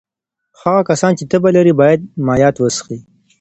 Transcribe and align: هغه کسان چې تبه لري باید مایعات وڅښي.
هغه 0.61 0.81
کسان 0.89 1.11
چې 1.19 1.23
تبه 1.31 1.49
لري 1.57 1.73
باید 1.81 1.99
مایعات 2.25 2.55
وڅښي. 2.59 2.97